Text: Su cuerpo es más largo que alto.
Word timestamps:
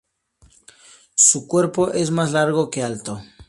Su 1.15 1.47
cuerpo 1.47 1.91
es 1.91 2.09
más 2.09 2.31
largo 2.31 2.71
que 2.71 2.81
alto. 2.81 3.21